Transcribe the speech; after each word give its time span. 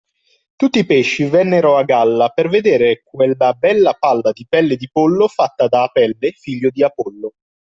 Tutti 0.55 0.79
i 0.79 0.85
pesci 0.87 1.25
vennero 1.25 1.77
a 1.77 1.83
galla 1.83 2.29
per 2.29 2.49
vedere 2.49 3.03
quella 3.03 3.53
bella 3.53 3.93
palla 3.93 4.31
di 4.33 4.47
pelle 4.49 4.75
di 4.75 4.89
pollo 4.91 5.27
fatta 5.27 5.67
da 5.67 5.83
Apelle, 5.83 6.31
figlio 6.31 6.71
di 6.71 6.81
Apollo. 6.83 7.33